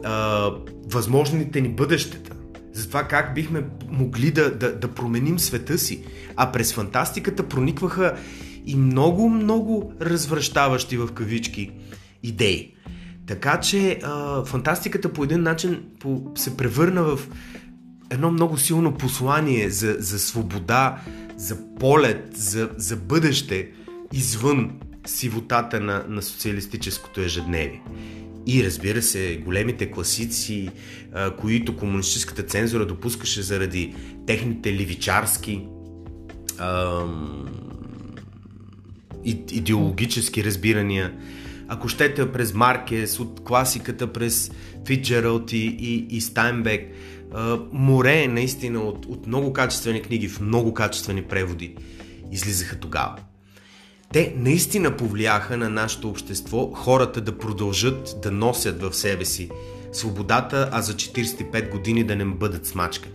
а, 0.04 0.50
възможните 0.86 1.60
ни 1.60 1.68
бъдещета, 1.68 2.36
за 2.72 2.88
това 2.88 3.04
как 3.04 3.34
бихме 3.34 3.64
могли 3.88 4.30
да, 4.30 4.54
да, 4.54 4.78
да 4.78 4.88
променим 4.88 5.38
света 5.38 5.78
си. 5.78 6.04
А 6.36 6.52
през 6.52 6.74
фантастиката 6.74 7.48
проникваха 7.48 8.16
и 8.66 8.76
много, 8.76 9.28
много 9.28 9.92
развръщаващи 10.00 10.96
в 10.96 11.12
кавички 11.12 11.70
идеи. 12.22 12.74
Така 13.26 13.60
че 13.60 13.98
а, 14.02 14.44
фантастиката 14.44 15.12
по 15.12 15.24
един 15.24 15.42
начин 15.42 15.82
по, 16.00 16.22
се 16.34 16.56
превърна 16.56 17.02
в 17.02 17.28
едно 18.10 18.30
много 18.30 18.58
силно 18.58 18.94
послание 18.94 19.70
за, 19.70 19.96
за 19.98 20.18
свобода, 20.18 20.98
за 21.36 21.56
полет, 21.80 22.36
за, 22.36 22.70
за 22.76 22.96
бъдеще 22.96 23.68
извън 24.12 24.70
сивотата 25.06 25.80
на, 25.80 26.04
на 26.08 26.22
социалистическото 26.22 27.20
ежедневие. 27.20 27.82
И 28.46 28.64
разбира 28.64 29.02
се, 29.02 29.36
големите 29.44 29.90
класици, 29.90 30.68
а, 31.12 31.36
които 31.36 31.76
комунистическата 31.76 32.42
цензура 32.42 32.86
допускаше 32.86 33.42
заради 33.42 33.94
техните 34.26 34.72
ливичарски 34.72 35.66
а, 36.58 37.00
идеологически 39.52 40.44
разбирания, 40.44 41.12
ако 41.72 41.88
щете 41.88 42.32
през 42.32 42.54
Маркес, 42.54 43.20
от 43.20 43.44
класиката 43.44 44.12
през 44.12 44.50
Фитджералд 44.86 45.52
и, 45.52 45.76
и, 45.80 46.16
и 46.16 46.20
Стайнбек, 46.20 46.94
море 47.72 48.28
наистина 48.28 48.80
от, 48.80 49.06
от 49.06 49.26
много 49.26 49.52
качествени 49.52 50.02
книги 50.02 50.28
в 50.28 50.40
много 50.40 50.74
качествени 50.74 51.22
преводи 51.22 51.76
излизаха 52.32 52.76
тогава. 52.76 53.16
Те 54.12 54.34
наистина 54.36 54.96
повлияха 54.96 55.56
на 55.56 55.68
нашето 55.68 56.08
общество 56.08 56.70
хората 56.74 57.20
да 57.20 57.38
продължат 57.38 58.16
да 58.22 58.30
носят 58.30 58.82
в 58.82 58.92
себе 58.92 59.24
си 59.24 59.50
свободата, 59.92 60.68
а 60.72 60.82
за 60.82 60.92
45 60.92 61.70
години 61.70 62.04
да 62.04 62.16
не 62.16 62.24
бъдат 62.24 62.66
смачкани. 62.66 63.14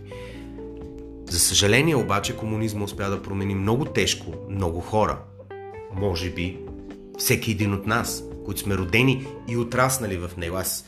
За 1.30 1.38
съжаление 1.38 1.96
обаче 1.96 2.36
комунизма 2.36 2.84
успя 2.84 3.10
да 3.10 3.22
промени 3.22 3.54
много 3.54 3.84
тежко 3.84 4.34
много 4.50 4.80
хора. 4.80 5.18
Може 5.94 6.30
би 6.30 6.58
всеки 7.18 7.50
един 7.50 7.74
от 7.74 7.86
нас, 7.86 8.22
които 8.48 8.60
сме 8.60 8.76
родени 8.76 9.26
и 9.48 9.56
отраснали 9.56 10.16
в 10.16 10.30
него. 10.36 10.56
Аз 10.56 10.84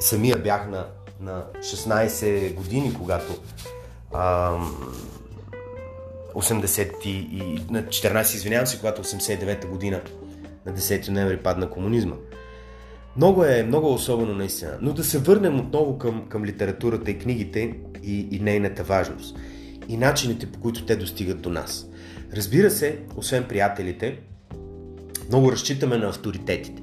самия 0.00 0.38
бях 0.38 0.68
на, 0.68 0.86
на 1.20 1.44
16 1.60 2.54
години, 2.54 2.94
когато 2.94 3.38
ам, 4.14 4.94
80 6.34 7.06
и, 7.06 7.62
на 7.70 7.82
14, 7.82 8.34
извинявам 8.34 8.66
се, 8.66 8.78
когато 8.78 9.04
89-та 9.04 9.68
година 9.68 10.00
на 10.66 10.72
10 10.72 11.08
ноември 11.08 11.36
падна 11.36 11.70
комунизма. 11.70 12.14
Много 13.16 13.44
е, 13.44 13.62
много 13.62 13.88
е 13.88 13.92
особено 13.92 14.34
наистина. 14.34 14.78
Но 14.80 14.92
да 14.92 15.04
се 15.04 15.18
върнем 15.18 15.60
отново 15.60 15.98
към, 15.98 16.28
към 16.28 16.44
литературата 16.44 17.10
и 17.10 17.18
книгите 17.18 17.74
и, 18.02 18.28
и 18.30 18.40
нейната 18.40 18.84
важност. 18.84 19.36
И 19.88 19.96
начините 19.96 20.52
по 20.52 20.60
които 20.60 20.86
те 20.86 20.96
достигат 20.96 21.40
до 21.40 21.50
нас. 21.50 21.86
Разбира 22.36 22.70
се, 22.70 22.98
освен 23.16 23.44
приятелите, 23.44 24.18
много 25.28 25.52
разчитаме 25.52 25.98
на 25.98 26.08
авторитетите. 26.08 26.81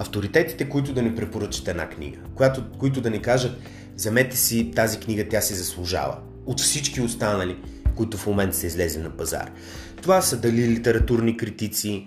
Авторитетите, 0.00 0.68
които 0.68 0.92
да 0.92 1.02
ни 1.02 1.14
препоръчат 1.14 1.68
една 1.68 1.88
книга, 1.88 2.18
която, 2.34 2.64
които 2.78 3.00
да 3.00 3.10
ни 3.10 3.22
кажат, 3.22 3.52
вземете 3.94 4.36
си 4.36 4.70
тази 4.76 5.00
книга, 5.00 5.24
тя 5.30 5.40
си 5.40 5.54
заслужава. 5.54 6.16
От 6.46 6.60
всички 6.60 7.00
останали, 7.00 7.56
които 7.96 8.16
в 8.16 8.26
момента 8.26 8.56
са 8.56 8.66
излезе 8.66 9.00
на 9.00 9.10
пазар. 9.10 9.50
Това 10.02 10.22
са 10.22 10.36
дали 10.36 10.68
литературни 10.68 11.36
критици, 11.36 12.06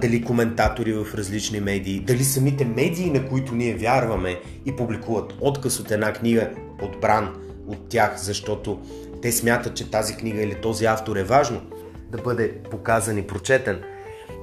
дали 0.00 0.24
коментатори 0.24 0.92
в 0.92 1.06
различни 1.14 1.60
медии, 1.60 2.00
дали 2.00 2.24
самите 2.24 2.64
медии, 2.64 3.10
на 3.10 3.28
които 3.28 3.54
ние 3.54 3.74
вярваме 3.74 4.40
и 4.66 4.76
публикуват 4.76 5.34
отказ 5.40 5.80
от 5.80 5.90
една 5.90 6.12
книга, 6.12 6.50
подбран 6.78 7.34
от 7.66 7.88
тях, 7.88 8.22
защото 8.22 8.80
те 9.22 9.32
смятат, 9.32 9.76
че 9.76 9.90
тази 9.90 10.16
книга 10.16 10.42
или 10.42 10.54
този 10.54 10.84
автор 10.84 11.16
е 11.16 11.24
важно 11.24 11.60
да 12.10 12.18
бъде 12.18 12.52
показан 12.70 13.18
и 13.18 13.26
прочетен. 13.26 13.80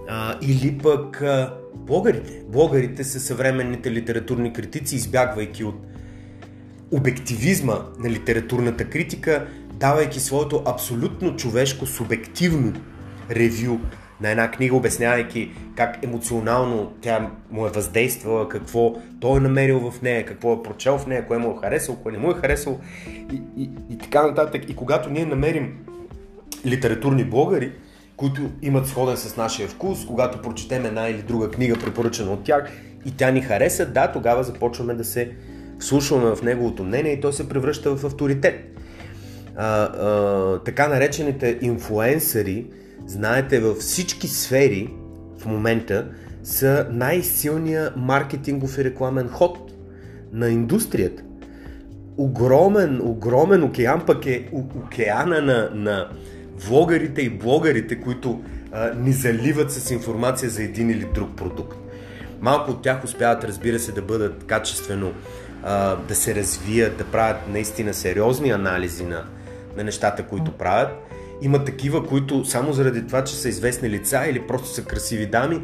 А, 0.09 0.37
или 0.41 0.77
пък 0.77 1.21
а, 1.21 1.53
блогърите. 1.87 2.41
Блогърите 2.47 3.03
са 3.03 3.19
съвременните 3.19 3.91
литературни 3.91 4.53
критици, 4.53 4.95
избягвайки 4.95 5.63
от 5.63 5.75
обективизма 6.91 7.75
на 7.99 8.09
литературната 8.09 8.85
критика, 8.89 9.47
давайки 9.73 10.19
своето 10.19 10.63
абсолютно 10.65 11.35
човешко, 11.35 11.85
субективно 11.85 12.73
ревю 13.31 13.77
на 14.21 14.29
една 14.29 14.51
книга, 14.51 14.75
обяснявайки 14.75 15.51
как 15.75 16.03
емоционално 16.03 16.93
тя 17.01 17.29
му 17.51 17.67
е 17.67 17.69
въздействала, 17.69 18.49
какво 18.49 18.95
той 19.19 19.37
е 19.37 19.41
намерил 19.41 19.91
в 19.91 20.01
нея, 20.01 20.25
какво 20.25 20.53
е 20.53 20.63
прочел 20.63 20.97
в 20.97 21.07
нея, 21.07 21.27
кое 21.27 21.37
му 21.37 21.51
е 21.51 21.61
харесало, 21.61 21.97
кое 21.97 22.11
не 22.11 22.17
му 22.17 22.31
е 22.31 22.33
харесало 22.33 22.79
и, 23.33 23.41
и, 23.57 23.69
и 23.89 23.97
така 23.97 24.27
нататък. 24.27 24.69
И 24.69 24.75
когато 24.75 25.09
ние 25.09 25.25
намерим 25.25 25.73
литературни 26.65 27.23
блогъри, 27.23 27.71
които 28.17 28.41
имат 28.61 28.87
сходен 28.87 29.17
с 29.17 29.37
нашия 29.37 29.67
вкус, 29.67 30.05
когато 30.05 30.41
прочетем 30.41 30.85
една 30.85 31.09
или 31.09 31.21
друга 31.21 31.51
книга, 31.51 31.79
препоръчана 31.79 32.31
от 32.31 32.43
тях 32.43 32.71
и 33.05 33.11
тя 33.11 33.31
ни 33.31 33.41
хареса, 33.41 33.85
да, 33.85 34.11
тогава 34.11 34.43
започваме 34.43 34.93
да 34.93 35.03
се 35.03 35.31
вслушваме 35.79 36.35
в 36.35 36.43
неговото 36.43 36.83
мнение 36.83 37.13
и 37.13 37.21
той 37.21 37.33
се 37.33 37.49
превръща 37.49 37.95
в 37.95 38.05
авторитет. 38.05 38.79
А, 39.55 39.83
а, 39.83 40.59
така 40.63 40.87
наречените 40.87 41.57
инфлуенсъри, 41.61 42.65
знаете, 43.05 43.59
във 43.59 43.77
всички 43.77 44.27
сфери 44.27 44.89
в 45.37 45.45
момента 45.45 46.07
са 46.43 46.87
най-силния 46.91 47.93
маркетингов 47.95 48.77
и 48.77 48.83
рекламен 48.83 49.27
ход 49.27 49.71
на 50.33 50.49
индустрията. 50.49 51.23
Огромен, 52.17 53.01
огромен 53.03 53.63
океан 53.63 54.03
пък 54.05 54.25
е 54.25 54.49
океана 54.53 55.41
на, 55.41 55.69
на 55.73 56.09
влогарите 56.59 57.21
и 57.21 57.29
блогарите, 57.29 58.01
които 58.01 58.41
а, 58.71 58.93
ни 58.93 59.11
заливат 59.13 59.71
с 59.71 59.91
информация 59.91 60.49
за 60.49 60.63
един 60.63 60.89
или 60.89 61.05
друг 61.13 61.35
продукт. 61.35 61.77
Малко 62.41 62.71
от 62.71 62.81
тях 62.81 63.03
успяват, 63.03 63.43
разбира 63.43 63.79
се, 63.79 63.91
да 63.91 64.01
бъдат 64.01 64.43
качествено, 64.43 65.13
а, 65.63 65.95
да 65.95 66.15
се 66.15 66.35
развият, 66.35 66.97
да 66.97 67.03
правят 67.03 67.37
наистина 67.49 67.93
сериозни 67.93 68.49
анализи 68.49 69.05
на, 69.05 69.23
на 69.77 69.83
нещата, 69.83 70.23
които 70.23 70.51
правят. 70.51 70.89
Има 71.41 71.63
такива, 71.63 72.07
които 72.07 72.45
само 72.45 72.73
заради 72.73 73.07
това, 73.07 73.23
че 73.23 73.35
са 73.35 73.49
известни 73.49 73.89
лица 73.89 74.25
или 74.29 74.47
просто 74.47 74.67
са 74.67 74.83
красиви 74.83 75.25
дами, 75.25 75.61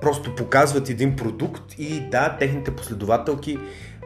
просто 0.00 0.34
показват 0.34 0.90
един 0.90 1.16
продукт 1.16 1.74
и 1.78 2.00
да, 2.10 2.36
техните 2.38 2.70
последователки 2.70 3.58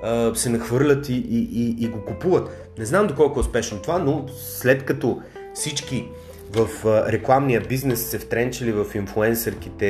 а, 0.02 0.34
се 0.34 0.50
нахвърлят 0.50 1.08
и, 1.08 1.14
и, 1.14 1.48
и, 1.52 1.84
и 1.84 1.88
го 1.88 2.04
купуват. 2.04 2.72
Не 2.78 2.84
знам 2.84 3.06
доколко 3.06 3.38
е 3.38 3.40
успешно 3.40 3.78
това, 3.78 3.98
но 3.98 4.26
след 4.38 4.84
като 4.84 5.22
всички 5.58 6.08
в 6.52 6.68
рекламния 7.12 7.62
бизнес 7.68 8.06
се 8.06 8.18
втренчили 8.18 8.72
в 8.72 8.86
инфуенсърките 8.94 9.86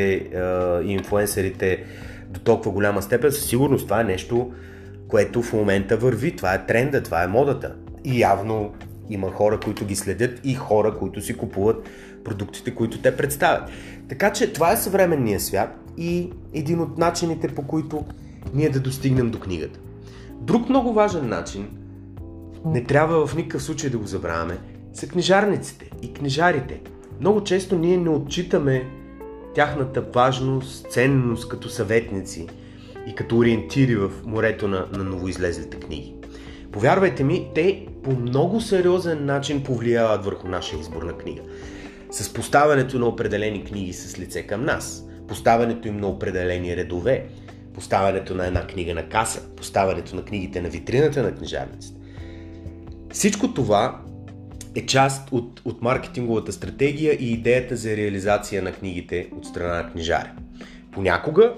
и 0.84 0.92
инфуенсерите 0.92 1.84
до 2.28 2.40
толкова 2.40 2.70
голяма 2.70 3.02
степен, 3.02 3.32
със 3.32 3.44
сигурност 3.44 3.84
това 3.84 4.00
е 4.00 4.04
нещо, 4.04 4.52
което 5.08 5.42
в 5.42 5.52
момента 5.52 5.96
върви. 5.96 6.37
Това 6.37 6.54
е 6.54 6.66
тренда, 6.66 7.02
това 7.02 7.22
е 7.22 7.26
модата. 7.26 7.75
И 8.04 8.20
явно 8.20 8.75
има 9.10 9.30
хора, 9.30 9.60
които 9.60 9.84
ги 9.84 9.96
следят 9.96 10.40
и 10.44 10.54
хора, 10.54 10.98
които 10.98 11.20
си 11.20 11.37
купуват 11.37 11.88
продуктите, 12.25 12.75
които 12.75 13.02
те 13.02 13.16
представят. 13.16 13.70
Така 14.08 14.32
че 14.32 14.52
това 14.52 14.72
е 14.72 14.76
съвременния 14.76 15.40
свят 15.40 15.76
и 15.96 16.30
един 16.54 16.80
от 16.80 16.98
начините, 16.98 17.48
по 17.48 17.62
които 17.62 18.04
ние 18.54 18.68
да 18.68 18.80
достигнем 18.80 19.30
до 19.30 19.40
книгата. 19.40 19.80
Друг 20.40 20.68
много 20.68 20.92
важен 20.92 21.28
начин, 21.28 21.68
не 22.64 22.84
трябва 22.84 23.26
в 23.26 23.37
никакъв 23.37 23.62
случай 23.62 23.90
да 23.90 23.98
го 23.98 24.06
забравяме, 24.06 24.58
са 24.92 25.09
книжарниците 25.09 25.90
и 26.02 26.12
книжарите. 26.12 26.80
Много 27.21 27.45
често 27.45 27.78
ние 27.78 27.97
не 27.97 28.11
отчитаме 28.11 28.85
тяхната 29.54 30.00
важност, 30.00 30.90
ценност 30.90 31.49
като 31.49 31.68
съветници 31.68 32.47
и 33.07 33.14
като 33.14 33.38
ориентири 33.38 33.97
в 33.97 34.11
морето 34.25 34.68
на, 34.68 34.87
на 34.92 35.04
новоизлезлите 35.04 35.76
книги. 35.76 36.14
Повярвайте 36.73 37.25
ми, 37.25 37.49
те 37.54 37.87
по 38.02 38.11
много 38.11 38.61
сериозен 38.61 39.25
начин 39.25 39.62
повлияват 39.62 40.25
върху 40.25 40.49
нашия 40.49 40.80
избор 40.80 41.02
на 41.02 41.12
книга. 41.12 41.42
С 42.11 42.33
поставянето 42.33 42.99
на 42.99 43.07
определени 43.07 43.64
книги 43.64 43.92
с 43.92 44.18
лице 44.18 44.42
към 44.42 44.64
нас, 44.64 45.04
поставянето 45.28 45.88
им 45.88 45.97
на 45.97 46.07
определени 46.07 46.76
редове, 46.76 47.26
поставянето 47.75 48.35
на 48.35 48.47
една 48.47 48.66
книга 48.66 48.95
на 48.95 49.09
каса, 49.09 49.42
поставянето 49.57 50.16
на 50.16 50.25
книгите 50.25 50.61
на 50.61 50.68
витрината 50.68 51.23
на 51.23 51.35
книжарницата. 51.35 52.00
Всичко 53.12 53.54
това 53.54 54.00
е 54.75 54.87
част 54.87 55.28
от, 55.32 55.62
от 55.64 55.82
маркетинговата 55.82 56.52
стратегия 56.52 57.12
и 57.12 57.32
идеята 57.32 57.76
за 57.76 57.96
реализация 57.96 58.62
на 58.62 58.72
книгите 58.72 59.28
от 59.37 59.46
страна 59.46 59.82
на 59.82 59.92
книжаря. 59.92 60.32
Понякога 60.92 61.54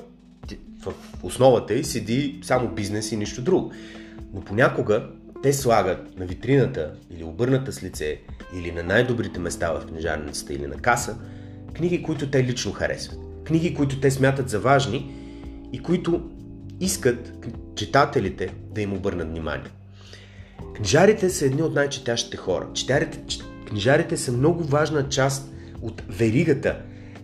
в 0.82 0.92
основата 1.22 1.74
й 1.74 1.84
седи 1.84 2.40
само 2.42 2.68
бизнес 2.68 3.12
и 3.12 3.16
нищо 3.16 3.42
друго. 3.42 3.72
Но 4.34 4.40
понякога 4.40 5.06
те 5.42 5.52
слагат 5.52 6.18
на 6.18 6.26
витрината 6.26 6.92
или 7.10 7.24
обърната 7.24 7.72
с 7.72 7.82
лице 7.82 8.20
или 8.56 8.72
на 8.72 8.82
най-добрите 8.82 9.40
места 9.40 9.72
в 9.72 9.86
книжарницата 9.86 10.54
или 10.54 10.66
на 10.66 10.76
каса 10.76 11.16
книги, 11.74 12.02
които 12.02 12.30
те 12.30 12.44
лично 12.44 12.72
харесват. 12.72 13.18
Книги, 13.44 13.74
които 13.74 14.00
те 14.00 14.10
смятат 14.10 14.48
за 14.48 14.60
важни 14.60 15.14
и 15.72 15.82
които 15.82 16.30
искат 16.80 17.46
читателите 17.76 18.54
да 18.74 18.80
им 18.80 18.92
обърнат 18.92 19.28
внимание. 19.28 19.70
Книжарите 20.76 21.30
са 21.30 21.46
едни 21.46 21.62
от 21.62 21.74
най-четящите 21.74 22.36
хора. 22.36 22.66
Читарите, 22.74 23.18
книжарите 23.68 24.16
са 24.16 24.32
много 24.32 24.64
важна 24.64 25.08
част 25.08 25.52
от 25.82 26.02
веригата 26.08 26.76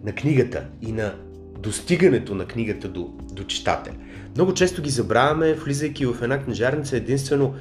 на 0.05 0.12
книгата 0.12 0.64
и 0.83 0.93
на 0.93 1.14
достигането 1.59 2.35
на 2.35 2.47
книгата 2.47 2.88
до, 2.88 3.11
до 3.33 3.45
читателя. 3.45 3.95
Много 4.35 4.55
често 4.55 4.83
ги 4.83 4.90
забравяме, 4.90 5.55
влизайки 5.55 6.07
в 6.07 6.16
една 6.23 6.43
книжарница 6.43 6.97
единствено 6.97 7.55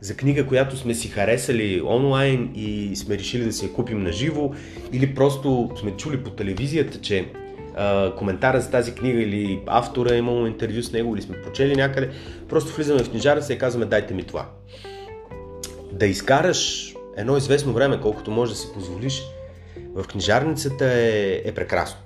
за 0.00 0.16
книга, 0.16 0.46
която 0.46 0.76
сме 0.76 0.94
си 0.94 1.08
харесали 1.08 1.82
онлайн 1.86 2.52
и 2.54 2.96
сме 2.96 3.18
решили 3.18 3.44
да 3.44 3.52
си 3.52 3.64
я 3.64 3.72
купим 3.72 4.02
на 4.02 4.12
живо, 4.12 4.52
или 4.92 5.14
просто 5.14 5.70
сме 5.80 5.90
чули 5.96 6.24
по 6.24 6.30
телевизията, 6.30 7.00
че 7.00 7.28
а, 7.76 8.14
коментара 8.14 8.60
за 8.60 8.70
тази 8.70 8.94
книга 8.94 9.22
или 9.22 9.60
автора 9.66 10.14
е 10.14 10.18
имало 10.18 10.46
интервю 10.46 10.82
с 10.82 10.92
него 10.92 11.14
или 11.14 11.22
сме 11.22 11.42
прочели 11.42 11.76
някъде, 11.76 12.10
просто 12.48 12.76
влизаме 12.76 13.04
в 13.04 13.10
книжарница 13.10 13.52
и 13.52 13.58
казваме 13.58 13.86
дайте 13.86 14.14
ми 14.14 14.22
това. 14.22 14.48
Да 15.92 16.06
изкараш 16.06 16.94
едно 17.16 17.36
известно 17.36 17.72
време, 17.72 18.00
колкото 18.00 18.30
може 18.30 18.52
да 18.52 18.58
си 18.58 18.72
позволиш, 18.74 19.22
в 19.94 20.04
книжарницата 20.04 20.92
е, 20.92 21.42
е 21.44 21.52
прекрасно. 21.54 22.00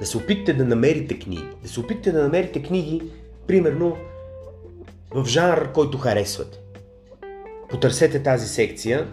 Да 0.00 0.06
се 0.06 0.16
опитате 0.16 0.54
да 0.54 0.64
намерите 0.64 1.18
книги. 1.18 1.44
Да 1.62 1.68
се 1.68 1.80
опитате 1.80 2.12
да 2.12 2.22
намерите 2.22 2.62
книги, 2.62 3.02
примерно, 3.46 3.96
в 5.10 5.26
жанр, 5.26 5.72
който 5.72 5.98
харесвате. 5.98 6.58
Потърсете 7.70 8.22
тази 8.22 8.48
секция, 8.48 9.08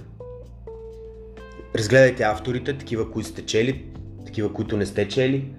разгледайте 1.76 2.24
авторите, 2.24 2.78
такива, 2.78 3.12
които 3.12 3.30
сте 3.30 3.46
чели, 3.46 3.86
такива, 4.26 4.54
които 4.54 4.78
не 4.78 4.86
сте 4.86 5.08
чели 5.08 5.52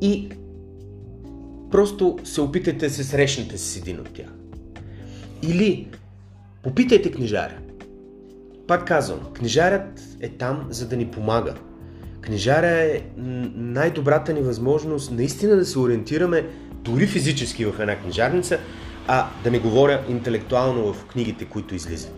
и 0.00 0.28
просто 1.70 2.18
се 2.24 2.40
опитайте 2.40 2.88
да 2.88 2.94
се 2.94 3.04
срещнете 3.04 3.58
с 3.58 3.76
един 3.76 4.00
от 4.00 4.14
тях. 4.14 4.28
Или 5.42 5.88
попитайте 6.62 7.12
книжаря. 7.12 7.58
Пак 8.66 8.86
казвам, 8.86 9.20
книжарят 9.34 10.00
е 10.20 10.28
там, 10.28 10.66
за 10.70 10.88
да 10.88 10.96
ни 10.96 11.06
помага. 11.06 11.54
Книжаря 12.20 12.82
е 12.82 13.02
най-добрата 13.54 14.32
ни 14.32 14.40
възможност 14.40 15.12
наистина 15.12 15.56
да 15.56 15.64
се 15.64 15.78
ориентираме 15.78 16.46
дори 16.72 17.06
физически 17.06 17.64
в 17.64 17.74
една 17.80 17.96
книжарница, 17.96 18.58
а 19.06 19.26
да 19.44 19.50
не 19.50 19.58
говоря 19.58 20.04
интелектуално 20.08 20.92
в 20.92 21.06
книгите, 21.06 21.44
които 21.44 21.74
излизат. 21.74 22.14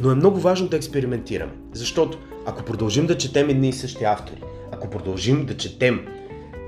Но 0.00 0.10
е 0.10 0.14
много 0.14 0.40
важно 0.40 0.68
да 0.68 0.76
експериментираме, 0.76 1.52
защото 1.72 2.18
ако 2.46 2.62
продължим 2.62 3.06
да 3.06 3.18
четем 3.18 3.50
едни 3.50 3.68
и 3.68 3.72
същи 3.72 4.04
автори, 4.04 4.42
ако 4.72 4.90
продължим 4.90 5.46
да 5.46 5.56
четем 5.56 6.06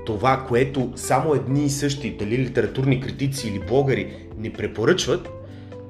това, 0.05 0.45
което 0.47 0.91
само 0.95 1.33
едни 1.33 1.65
и 1.65 1.69
същи, 1.69 2.17
дали 2.17 2.37
литературни 2.37 3.01
критици 3.01 3.47
или 3.47 3.59
блогъри 3.67 4.27
ни 4.37 4.53
препоръчват, 4.53 5.29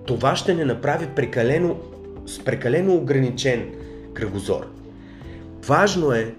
това 0.08 0.36
ще 0.36 0.54
не 0.54 0.66
направи 0.66 1.08
прекалено, 1.16 1.78
с 2.26 2.40
прекалено 2.40 2.96
ограничен 2.96 3.70
кръгозор. 4.14 4.68
Важно 5.66 6.12
е 6.12 6.34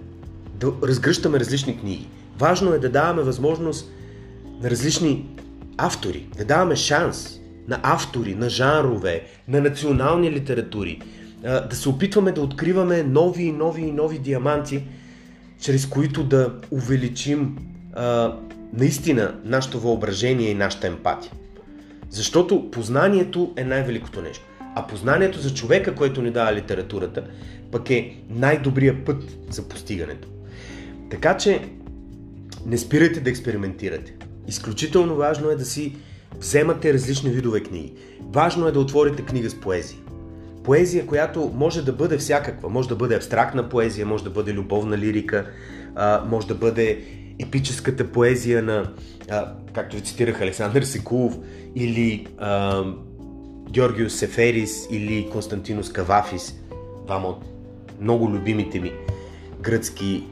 да 0.54 0.72
разгръщаме 0.83 1.40
различни 1.40 1.81
книги. 1.81 2.09
Важно 2.38 2.72
е 2.72 2.78
да 2.78 2.88
даваме 2.88 3.22
възможност 3.22 3.92
на 4.62 4.70
различни 4.70 5.28
автори, 5.76 6.26
да 6.38 6.44
даваме 6.44 6.76
шанс 6.76 7.40
на 7.68 7.81
автори, 7.83 8.35
на 8.35 8.48
жанрове, 8.48 9.24
на 9.48 9.61
национални 9.61 10.33
литератури, 10.33 11.00
да 11.42 11.76
се 11.76 11.88
опитваме 11.88 12.33
да 12.33 12.40
откриваме 12.40 13.02
нови 13.02 13.42
и 13.42 13.52
нови 13.52 13.83
и 13.83 13.92
нови 13.92 14.18
диаманти, 14.18 14.83
чрез 15.61 15.87
които 15.87 16.24
да 16.24 16.54
увеличим 16.70 17.57
наистина 18.72 19.35
нашето 19.44 19.81
въображение 19.81 20.50
и 20.50 20.54
нашата 20.54 20.87
емпатия. 20.87 21.33
Защото 22.11 22.71
познанието 22.71 23.53
е 23.57 23.64
най-великото 23.64 24.23
нещо. 24.23 24.44
А 24.75 24.87
познанието 24.87 25.40
за 25.40 25.55
човека, 25.55 25.94
което 25.94 26.23
ни 26.23 26.31
дава 26.31 26.55
литературата, 26.55 27.25
пък 27.73 27.90
е 27.90 28.16
най-добрият 28.31 29.05
път 29.05 29.37
за 29.51 29.62
постигането. 29.62 30.29
Така 31.11 31.37
че 31.37 31.68
не 32.66 32.79
спирайте 32.79 33.21
да 33.21 33.31
експериментирате. 33.31 34.14
Изключително 34.49 35.16
важно 35.16 35.51
е 35.51 35.57
да 35.57 35.64
си 35.64 35.97
вземате 36.38 36.94
различни 36.94 37.31
видове 37.31 37.62
книги. 37.62 37.92
Важно 38.21 38.66
е 38.66 38.73
да 38.73 38.81
отворите 38.81 39.23
книга 39.23 39.51
с 39.51 39.61
поезия. 39.61 39.99
Поезия, 40.64 41.07
която 41.07 41.53
може 41.55 41.85
да 41.85 41.92
бъде 41.92 42.18
всякаква. 42.18 42.68
Може 42.68 42.88
да 42.88 42.97
бъде 42.97 43.16
абстрактна 43.16 43.68
поезия, 43.68 44.07
може 44.07 44.25
да 44.25 44.31
бъде 44.31 44.53
любовна 44.53 44.99
лирика, 44.99 45.47
може 46.27 46.47
да 46.47 46.55
бъде 46.55 47.05
епическата 47.38 48.12
поезия 48.12 48.62
на, 48.62 48.90
както 49.72 49.96
ви 49.96 50.03
цитирах, 50.03 50.40
Александър 50.40 50.83
Секулов 50.83 51.38
или 51.74 52.27
а, 52.38 52.85
Георгиос 53.70 54.14
Сеферис 54.14 54.87
или 54.90 55.31
Константинос 55.33 55.92
Кавафис, 55.92 56.55
двама 57.07 57.29
от 57.29 57.44
много 58.01 58.31
любимите 58.31 58.81
ми 58.81 58.92
гръцки 59.61 60.24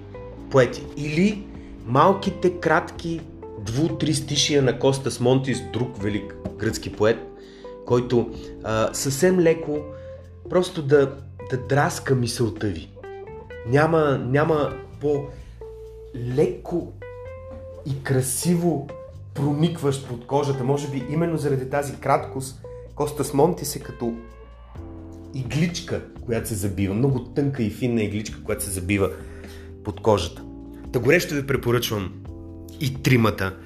поети. 0.50 0.82
Или 0.96 1.44
малките, 1.86 2.50
кратки 2.60 3.20
дву-три 3.60 4.14
стишия 4.14 4.62
на 4.62 4.78
Костас 4.78 5.20
Монтис, 5.20 5.62
друг 5.72 6.02
велик 6.02 6.34
гръцки 6.58 6.92
поет, 6.92 7.18
който 7.86 8.30
а, 8.64 8.94
съвсем 8.94 9.40
леко 9.40 9.78
просто 10.50 10.82
да, 10.82 11.16
да 11.50 11.56
драска 11.68 12.14
мисълта 12.14 12.66
ви. 12.66 12.88
Няма, 13.68 14.20
няма 14.26 14.72
по-леко 16.16 16.92
и 17.86 18.02
красиво 18.02 18.88
проникващ 19.34 20.08
под 20.08 20.26
кожата. 20.26 20.64
Може 20.64 20.90
би 20.90 21.04
именно 21.10 21.38
заради 21.38 21.70
тази 21.70 21.96
краткост 21.96 22.62
Костас 22.94 23.34
Монтис 23.34 23.76
е 23.76 23.80
като 23.80 24.14
игличка, 25.34 26.02
която 26.26 26.48
се 26.48 26.54
забива. 26.54 26.94
Много 26.94 27.24
тънка 27.24 27.62
и 27.62 27.70
финна 27.70 28.02
игличка, 28.02 28.42
която 28.42 28.64
се 28.64 28.70
забива 28.70 29.10
под 29.84 30.00
кожата. 30.00 30.42
Та 30.92 30.98
горещо 30.98 31.34
ви 31.34 31.46
препоръчвам 31.46 32.12
и 32.80 33.02
тримата. 33.02 33.56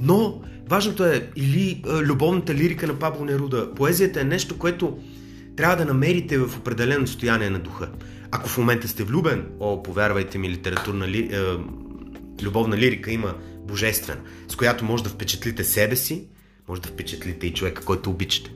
Но 0.00 0.42
важното 0.68 1.04
е 1.04 1.30
или 1.36 1.82
любовната 1.86 2.54
лирика 2.54 2.86
на 2.86 2.98
Пабло 2.98 3.24
Неруда. 3.24 3.74
Поезията 3.74 4.20
е 4.20 4.24
нещо, 4.24 4.58
което 4.58 4.98
трябва 5.56 5.76
да 5.76 5.84
намерите 5.84 6.38
в 6.38 6.58
определено 6.58 7.06
състояние 7.06 7.50
на 7.50 7.58
духа. 7.58 7.88
Ако 8.30 8.48
в 8.48 8.58
момента 8.58 8.88
сте 8.88 9.04
влюбен, 9.04 9.46
о, 9.60 9.82
повярвайте 9.82 10.38
ми, 10.38 10.50
литературна 10.50 11.08
ли, 11.08 11.30
е, 11.32 11.38
любовна 12.42 12.76
лирика 12.76 13.10
има 13.10 13.34
божествена, 13.58 14.20
с 14.48 14.56
която 14.56 14.84
може 14.84 15.02
да 15.02 15.10
впечатлите 15.10 15.64
себе 15.64 15.96
си, 15.96 16.24
може 16.68 16.80
да 16.80 16.88
впечатлите 16.88 17.46
и 17.46 17.54
човека, 17.54 17.84
който 17.84 18.10
обичате 18.10 18.50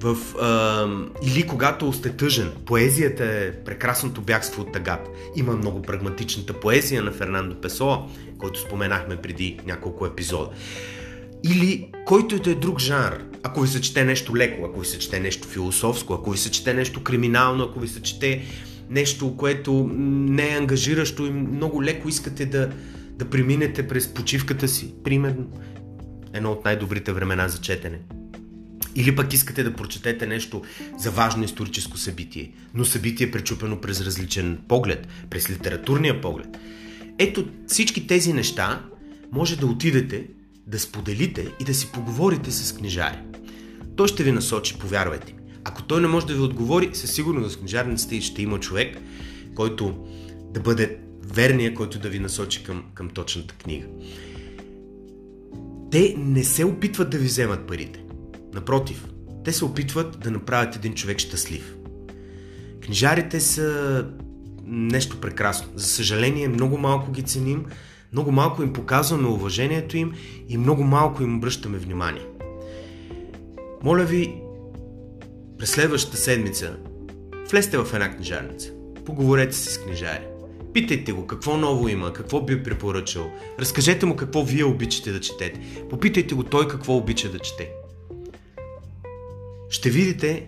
в, 0.00 0.16
а, 0.40 0.88
или 1.22 1.46
когато 1.46 1.92
сте 1.92 2.10
тъжен. 2.10 2.52
Поезията 2.66 3.24
е 3.24 3.52
прекрасното 3.52 4.20
бягство 4.20 4.62
от 4.62 4.72
тъгата. 4.72 5.10
Има 5.36 5.52
много 5.52 5.82
прагматичната 5.82 6.60
поезия 6.60 7.02
на 7.02 7.12
Фернандо 7.12 7.60
Песоа, 7.60 7.98
който 8.38 8.60
споменахме 8.60 9.16
преди 9.16 9.60
няколко 9.66 10.06
епизода. 10.06 10.50
Или 11.44 11.92
който 12.06 12.36
и 12.36 12.40
да 12.40 12.50
е 12.50 12.54
друг 12.54 12.80
жанр. 12.80 13.24
Ако 13.42 13.60
ви 13.60 13.68
се 13.68 13.80
чете 13.80 14.04
нещо 14.04 14.36
леко, 14.36 14.66
ако 14.66 14.80
ви 14.80 14.86
се 14.86 14.98
чете 14.98 15.20
нещо 15.20 15.48
философско, 15.48 16.14
ако 16.14 16.30
ви 16.30 16.38
се 16.38 16.50
чете 16.50 16.74
нещо 16.74 17.02
криминално, 17.02 17.64
ако 17.64 17.80
ви 17.80 17.88
се 17.88 18.02
чете 18.02 18.44
нещо, 18.90 19.36
което 19.36 19.90
не 19.94 20.48
е 20.48 20.56
ангажиращо 20.56 21.26
и 21.26 21.30
много 21.30 21.82
леко 21.82 22.08
искате 22.08 22.46
да, 22.46 22.70
да 23.10 23.30
преминете 23.30 23.88
през 23.88 24.14
почивката 24.14 24.68
си, 24.68 24.94
примерно, 25.04 25.46
едно 26.32 26.52
от 26.52 26.64
най-добрите 26.64 27.12
времена 27.12 27.48
за 27.48 27.58
четене. 27.60 27.98
Или 28.96 29.16
пък 29.16 29.32
искате 29.32 29.62
да 29.62 29.74
прочетете 29.74 30.26
нещо 30.26 30.62
за 30.98 31.10
важно 31.10 31.44
историческо 31.44 31.98
събитие, 31.98 32.52
но 32.74 32.84
събитие 32.84 33.30
пречупено 33.30 33.80
през 33.80 34.00
различен 34.00 34.58
поглед, 34.68 35.08
през 35.30 35.50
литературния 35.50 36.20
поглед. 36.20 36.48
Ето 37.18 37.48
всички 37.66 38.06
тези 38.06 38.32
неща 38.32 38.82
може 39.32 39.58
да 39.58 39.66
отидете, 39.66 40.26
да 40.66 40.78
споделите 40.78 41.52
и 41.60 41.64
да 41.64 41.74
си 41.74 41.92
поговорите 41.92 42.50
с 42.50 42.74
книжари. 42.74 43.18
Той 43.96 44.08
ще 44.08 44.22
ви 44.22 44.32
насочи, 44.32 44.78
повярвайте 44.78 45.32
ми. 45.32 45.45
Ако 45.68 45.82
той 45.82 46.00
не 46.00 46.08
може 46.08 46.26
да 46.26 46.34
ви 46.34 46.40
отговори, 46.40 46.90
със 46.92 47.10
сигурност 47.10 47.56
в 47.56 47.58
книжарницата 47.58 48.20
ще 48.20 48.42
има 48.42 48.60
човек, 48.60 48.98
който 49.54 50.06
да 50.54 50.60
бъде 50.60 50.98
верния, 51.34 51.74
който 51.74 51.98
да 51.98 52.08
ви 52.08 52.18
насочи 52.18 52.64
към, 52.64 52.84
към 52.94 53.08
точната 53.08 53.54
книга. 53.54 53.86
Те 55.90 56.14
не 56.18 56.44
се 56.44 56.64
опитват 56.64 57.10
да 57.10 57.18
ви 57.18 57.26
вземат 57.26 57.66
парите. 57.66 58.02
Напротив, 58.54 59.06
те 59.44 59.52
се 59.52 59.64
опитват 59.64 60.20
да 60.20 60.30
направят 60.30 60.76
един 60.76 60.94
човек 60.94 61.18
щастлив. 61.18 61.76
Книжарите 62.84 63.40
са 63.40 64.06
нещо 64.64 65.20
прекрасно. 65.20 65.68
За 65.74 65.86
съжаление, 65.86 66.48
много 66.48 66.78
малко 66.78 67.12
ги 67.12 67.22
ценим, 67.22 67.64
много 68.12 68.32
малко 68.32 68.62
им 68.62 68.72
показваме 68.72 69.28
уважението 69.28 69.96
им 69.96 70.12
и 70.48 70.58
много 70.58 70.82
малко 70.84 71.22
им 71.22 71.36
обръщаме 71.36 71.78
внимание. 71.78 72.26
Моля 73.82 74.04
ви, 74.04 74.45
през 75.58 75.70
следващата 75.70 76.16
седмица 76.16 76.76
влезте 77.50 77.78
в 77.78 77.94
една 77.94 78.16
книжарница. 78.16 78.72
Поговорете 79.04 79.56
си 79.56 79.72
с 79.72 79.78
книжаря. 79.78 80.26
Питайте 80.72 81.12
го 81.12 81.26
какво 81.26 81.56
ново 81.56 81.88
има, 81.88 82.12
какво 82.12 82.40
би 82.40 82.62
препоръчал. 82.62 83.30
Разкажете 83.58 84.06
му 84.06 84.16
какво 84.16 84.42
вие 84.42 84.64
обичате 84.64 85.12
да 85.12 85.20
четете. 85.20 85.60
Попитайте 85.90 86.34
го 86.34 86.42
той 86.42 86.68
какво 86.68 86.96
обича 86.96 87.30
да 87.30 87.38
чете. 87.38 87.70
Ще 89.70 89.90
видите 89.90 90.46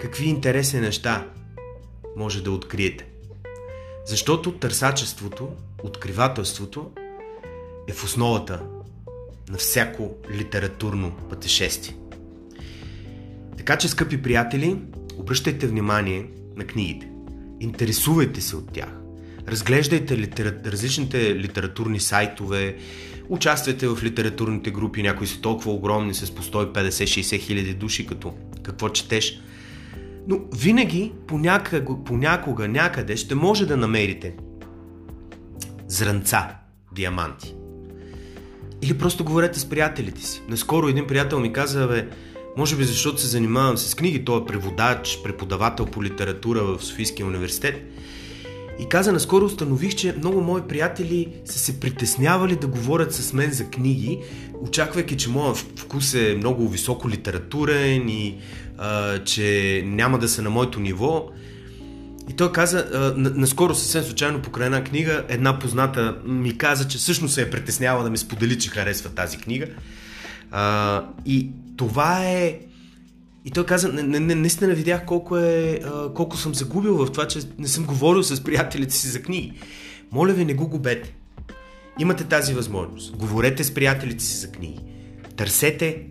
какви 0.00 0.28
интересни 0.28 0.80
неща 0.80 1.26
може 2.16 2.42
да 2.42 2.50
откриете. 2.50 3.06
Защото 4.06 4.52
търсачеството, 4.52 5.48
откривателството 5.82 6.90
е 7.88 7.92
в 7.92 8.04
основата 8.04 8.62
на 9.48 9.58
всяко 9.58 10.14
литературно 10.30 11.16
пътешествие. 11.30 11.96
Така 13.64 13.78
че, 13.78 13.88
скъпи 13.88 14.22
приятели, 14.22 14.76
обръщайте 15.16 15.66
внимание 15.66 16.26
на 16.56 16.64
книгите. 16.64 17.08
Интересувайте 17.60 18.40
се 18.40 18.56
от 18.56 18.72
тях. 18.72 18.88
Разглеждайте 19.48 20.18
литера... 20.18 20.54
различните 20.66 21.36
литературни 21.36 22.00
сайтове, 22.00 22.76
участвайте 23.28 23.88
в 23.88 23.98
литературните 24.02 24.70
групи, 24.70 25.02
някои 25.02 25.26
са 25.26 25.40
толкова 25.40 25.72
огромни 25.72 26.14
с 26.14 26.34
по 26.34 26.42
150-60 26.42 27.40
хиляди 27.40 27.74
души, 27.74 28.06
като 28.06 28.34
какво 28.62 28.88
четеш. 28.88 29.40
Но 30.28 30.40
винаги, 30.56 31.12
понякога, 31.26 32.04
понякога, 32.04 32.68
някъде 32.68 33.16
ще 33.16 33.34
може 33.34 33.66
да 33.66 33.76
намерите 33.76 34.34
зранца, 35.88 36.48
диаманти. 36.92 37.54
Или 38.82 38.98
просто 38.98 39.24
говорете 39.24 39.58
с 39.58 39.68
приятелите 39.68 40.22
си. 40.22 40.42
Наскоро 40.48 40.88
един 40.88 41.06
приятел 41.06 41.40
ми 41.40 41.52
каза, 41.52 41.88
бе, 41.88 42.08
може 42.56 42.76
би 42.76 42.84
защото 42.84 43.20
се 43.20 43.26
занимавам 43.26 43.78
с 43.78 43.94
книги, 43.94 44.24
той 44.24 44.40
е 44.40 44.44
преводач, 44.44 45.18
преподавател 45.24 45.86
по 45.86 46.04
литература 46.04 46.62
в 46.62 46.84
Софийския 46.84 47.26
университет. 47.26 47.90
И 48.80 48.88
каза, 48.88 49.12
наскоро 49.12 49.44
установих, 49.44 49.94
че 49.94 50.14
много 50.18 50.40
мои 50.40 50.62
приятели 50.62 51.28
са 51.44 51.58
се 51.58 51.80
притеснявали 51.80 52.56
да 52.56 52.66
говорят 52.66 53.14
с 53.14 53.32
мен 53.32 53.52
за 53.52 53.64
книги, 53.64 54.18
очаквайки, 54.60 55.16
че 55.16 55.28
моят 55.28 55.56
вкус 55.56 56.14
е 56.14 56.34
много 56.36 56.68
високо 56.68 57.08
литературен 57.08 58.08
и 58.08 58.38
а, 58.78 59.18
че 59.24 59.82
няма 59.86 60.18
да 60.18 60.28
са 60.28 60.42
на 60.42 60.50
моето 60.50 60.80
ниво. 60.80 61.28
И 62.30 62.32
той 62.32 62.52
каза, 62.52 62.78
а, 62.78 63.14
наскоро 63.16 63.74
съвсем 63.74 64.02
случайно 64.02 64.42
покрай 64.42 64.66
една 64.66 64.84
книга, 64.84 65.24
една 65.28 65.58
позната 65.58 66.16
ми 66.26 66.58
каза, 66.58 66.88
че 66.88 66.98
всъщност 66.98 67.34
се 67.34 67.42
е 67.42 67.50
притеснява 67.50 68.04
да 68.04 68.10
ми 68.10 68.18
сподели, 68.18 68.58
че 68.58 68.70
харесва 68.70 69.10
тази 69.10 69.38
книга. 69.38 69.66
А, 70.50 71.04
и 71.26 71.50
това 71.76 72.24
е 72.24 72.60
и 73.44 73.50
той 73.50 73.66
каза, 73.66 73.92
не, 73.92 74.20
не, 74.20 74.34
наистина 74.34 74.74
видях 74.74 75.06
колко, 75.06 75.36
е, 75.36 75.80
колко 76.14 76.36
съм 76.36 76.54
загубил 76.54 76.96
в 76.96 77.12
това, 77.12 77.28
че 77.28 77.38
не 77.58 77.68
съм 77.68 77.84
говорил 77.84 78.22
с 78.22 78.44
приятелите 78.44 78.94
си 78.94 79.08
за 79.08 79.22
книги. 79.22 79.52
Моля 80.12 80.32
ви, 80.32 80.44
не 80.44 80.54
го 80.54 80.68
губете. 80.68 81.14
Имате 81.98 82.24
тази 82.24 82.54
възможност. 82.54 83.16
Говорете 83.16 83.64
с 83.64 83.74
приятелите 83.74 84.24
си 84.24 84.36
за 84.36 84.52
книги. 84.52 84.80
Търсете 85.36 86.06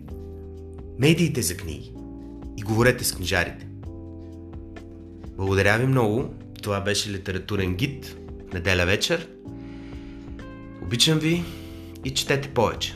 медиите 0.98 1.42
за 1.42 1.56
книги. 1.56 1.92
И 2.56 2.62
говорете 2.62 3.04
с 3.04 3.12
книжарите. 3.12 3.66
Благодаря 5.36 5.78
ви 5.78 5.86
много. 5.86 6.34
Това 6.62 6.80
беше 6.80 7.10
литературен 7.10 7.74
гид. 7.74 8.16
Неделя 8.54 8.86
вечер. 8.86 9.28
Обичам 10.82 11.18
ви 11.18 11.44
и 12.04 12.10
четете 12.10 12.48
повече. 12.48 12.94